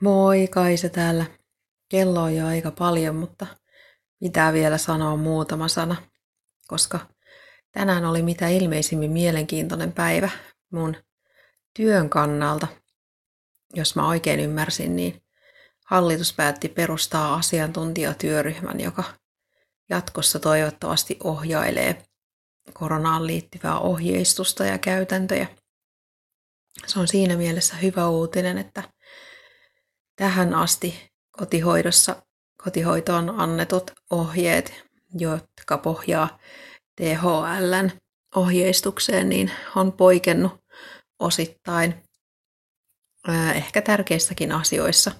[0.00, 1.26] Moi Kaisa täällä.
[1.88, 3.46] Kello on jo aika paljon, mutta
[4.20, 5.96] pitää vielä sanoa muutama sana,
[6.68, 7.00] koska
[7.72, 10.30] tänään oli mitä ilmeisimmin mielenkiintoinen päivä
[10.72, 10.96] mun
[11.76, 12.66] työn kannalta.
[13.74, 15.22] Jos mä oikein ymmärsin, niin
[15.86, 19.04] hallitus päätti perustaa asiantuntijatyöryhmän, joka
[19.90, 22.02] jatkossa toivottavasti ohjailee
[22.72, 25.46] koronaan liittyvää ohjeistusta ja käytäntöjä.
[26.86, 28.82] Se on siinä mielessä hyvä uutinen, että
[30.20, 32.22] tähän asti kotihoidossa
[32.64, 34.84] kotihoitoon annetut ohjeet,
[35.18, 36.38] jotka pohjaa
[36.96, 37.90] THLn
[38.36, 40.52] ohjeistukseen, niin on poikennut
[41.18, 41.94] osittain
[43.54, 45.12] ehkä tärkeissäkin asioissa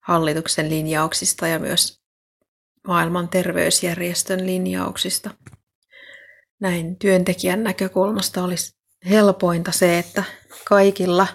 [0.00, 2.00] hallituksen linjauksista ja myös
[2.86, 5.30] maailman terveysjärjestön linjauksista.
[6.60, 8.72] Näin työntekijän näkökulmasta olisi
[9.08, 10.24] helpointa se, että
[10.64, 11.26] kaikilla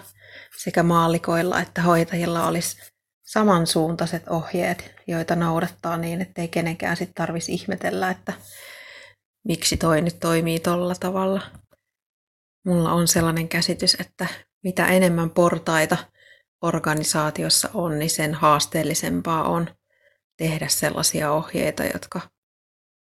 [0.58, 2.91] sekä maalikoilla että hoitajilla olisi
[3.32, 8.32] samansuuntaiset ohjeet, joita noudattaa niin, ettei kenenkään sitten tarvitsisi ihmetellä, että
[9.44, 11.42] miksi toi nyt toimii tolla tavalla.
[12.66, 14.26] Mulla on sellainen käsitys, että
[14.64, 15.96] mitä enemmän portaita
[16.62, 19.68] organisaatiossa on, niin sen haasteellisempaa on
[20.36, 22.20] tehdä sellaisia ohjeita, jotka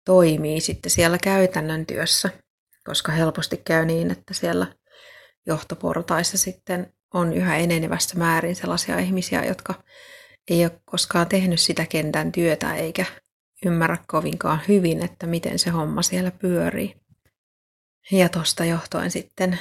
[0.04, 2.30] toimii sitten siellä käytännön työssä,
[2.84, 4.66] koska helposti käy niin, että siellä
[5.46, 9.74] johtoportaissa sitten on yhä enenevässä määrin sellaisia ihmisiä, jotka
[10.50, 13.06] ei ole koskaan tehnyt sitä kentän työtä eikä
[13.64, 16.96] ymmärrä kovinkaan hyvin, että miten se homma siellä pyörii.
[18.12, 19.58] Ja tuosta johtuen sitten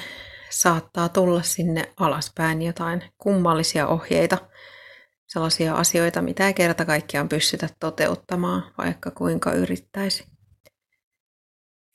[0.50, 4.38] saattaa tulla sinne alaspäin jotain kummallisia ohjeita,
[5.28, 10.26] sellaisia asioita, mitä ei kerta kaikkiaan pystytä toteuttamaan, vaikka kuinka yrittäisi.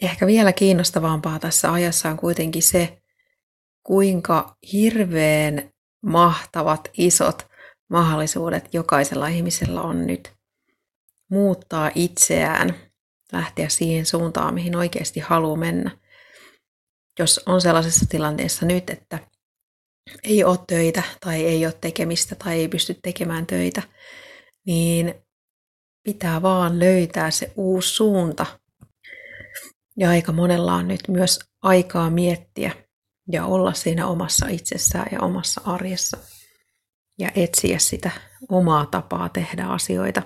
[0.03, 3.00] Ehkä vielä kiinnostavampaa tässä ajassa on kuitenkin se,
[3.91, 5.71] kuinka hirveän
[6.03, 7.47] mahtavat, isot
[7.89, 10.33] mahdollisuudet jokaisella ihmisellä on nyt
[11.31, 12.75] muuttaa itseään,
[13.33, 15.91] lähteä siihen suuntaan, mihin oikeasti haluaa mennä.
[17.19, 19.19] Jos on sellaisessa tilanteessa nyt, että
[20.23, 23.83] ei ole töitä tai ei ole tekemistä tai ei pysty tekemään töitä,
[24.67, 25.15] niin
[26.05, 28.47] pitää vaan löytää se uusi suunta.
[29.97, 32.90] Ja aika monella on nyt myös aikaa miettiä
[33.33, 36.19] ja olla siinä omassa itsessään ja omassa arjessa
[37.19, 38.11] ja etsiä sitä
[38.49, 40.23] omaa tapaa tehdä asioita.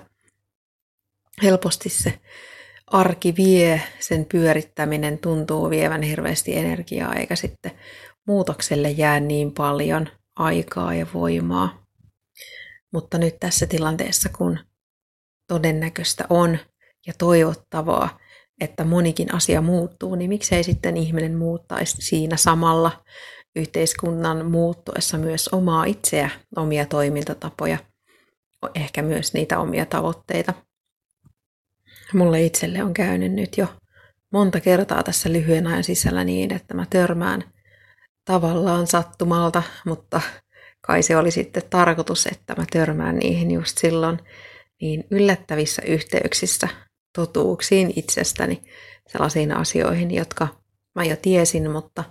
[1.43, 2.19] Helposti se
[2.87, 7.71] arki vie, sen pyörittäminen tuntuu vievän hirveästi energiaa, eikä sitten
[8.27, 11.85] muutokselle jää niin paljon aikaa ja voimaa.
[12.93, 14.59] Mutta nyt tässä tilanteessa, kun
[15.47, 16.57] todennäköistä on
[17.07, 18.19] ja toivottavaa,
[18.61, 23.03] että monikin asia muuttuu, niin miksei sitten ihminen muuttaisi siinä samalla
[23.55, 27.77] yhteiskunnan muuttuessa myös omaa itseä, omia toimintatapoja,
[28.75, 30.53] ehkä myös niitä omia tavoitteita.
[32.13, 33.67] Mulle itselle on käynyt nyt jo
[34.31, 37.43] monta kertaa tässä lyhyen ajan sisällä niin, että mä törmään
[38.25, 40.21] tavallaan sattumalta, mutta
[40.81, 44.19] kai se oli sitten tarkoitus, että mä törmään niihin just silloin
[44.81, 46.67] niin yllättävissä yhteyksissä
[47.15, 48.61] totuuksiin itsestäni,
[49.07, 50.47] sellaisiin asioihin, jotka
[50.95, 52.03] mä jo tiesin, mutta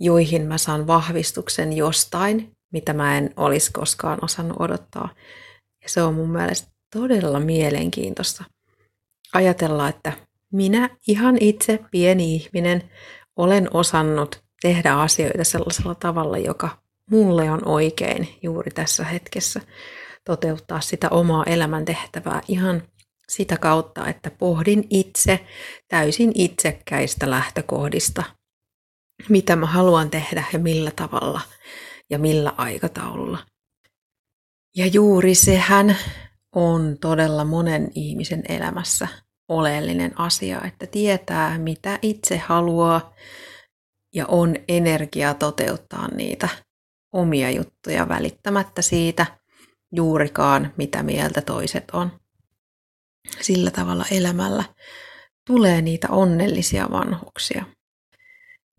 [0.00, 5.08] joihin mä saan vahvistuksen jostain, mitä mä en olisi koskaan osannut odottaa.
[5.82, 8.44] Ja se on mun mielestä todella mielenkiintoista
[9.34, 10.12] ajatella, että
[10.52, 12.90] minä ihan itse, pieni ihminen,
[13.36, 16.68] olen osannut tehdä asioita sellaisella tavalla, joka
[17.10, 19.60] mulle on oikein juuri tässä hetkessä.
[20.24, 22.82] Toteuttaa sitä omaa elämäntehtävää ihan
[23.28, 25.46] sitä kautta, että pohdin itse
[25.88, 28.22] täysin itsekkäistä lähtökohdista
[29.28, 31.40] mitä mä haluan tehdä ja millä tavalla
[32.10, 33.38] ja millä aikataululla.
[34.76, 35.96] Ja juuri sehän
[36.54, 39.08] on todella monen ihmisen elämässä
[39.48, 43.14] oleellinen asia, että tietää mitä itse haluaa
[44.14, 46.48] ja on energiaa toteuttaa niitä
[47.12, 49.26] omia juttuja välittämättä siitä
[49.92, 52.12] juurikaan, mitä mieltä toiset on.
[53.40, 54.64] Sillä tavalla elämällä
[55.46, 57.64] tulee niitä onnellisia vanhuksia.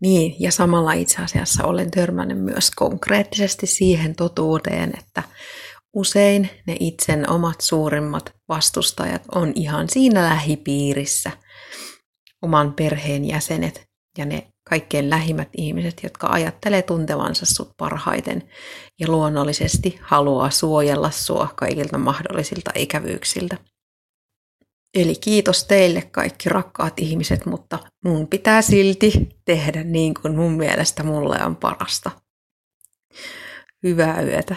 [0.02, 5.22] Niin, ja samalla itse asiassa olen törmännyt myös konkreettisesti siihen totuuteen, että
[5.92, 11.30] usein ne itsen omat suurimmat vastustajat on ihan siinä lähipiirissä,
[12.42, 13.86] oman perheen jäsenet
[14.18, 18.48] ja ne kaikkein lähimmät ihmiset, jotka ajattelee tuntevansa sut parhaiten
[19.00, 23.56] ja luonnollisesti haluaa suojella sua kaikilta mahdollisilta ikävyyksiltä.
[24.94, 31.02] Eli kiitos teille kaikki rakkaat ihmiset, mutta mun pitää silti tehdä niin kuin mun mielestä
[31.02, 32.10] mulle on parasta.
[33.82, 34.56] Hyvää yötä.